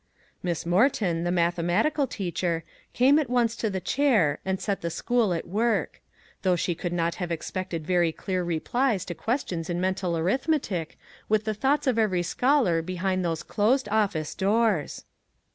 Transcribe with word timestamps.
Miss 0.41 0.65
Moreton, 0.65 1.25
the 1.25 1.31
mathematical 1.31 2.07
teacher, 2.07 2.63
came 2.91 3.19
at 3.19 3.29
once 3.29 3.55
to 3.57 3.69
the 3.69 3.79
chair 3.79 4.39
and 4.43 4.59
set 4.59 4.81
the 4.81 4.89
school 4.89 5.31
at 5.31 5.47
work; 5.47 6.01
though 6.41 6.55
she 6.55 6.73
could 6.73 6.91
not 6.91 7.13
have 7.21 7.31
expected 7.31 7.85
very 7.85 8.11
clear 8.11 8.43
replies 8.43 9.05
to 9.05 9.13
questions 9.13 9.69
in 9.69 9.79
mental 9.79 10.13
arith 10.13 10.47
metic, 10.47 10.97
with 11.29 11.43
the 11.43 11.53
thoughts 11.53 11.85
of 11.85 11.99
every 11.99 12.23
scholar 12.23 12.81
be 12.81 12.95
hind 12.95 13.23
those 13.23 13.43
closed 13.43 13.87
office 13.89 14.33
doors. 14.33 15.05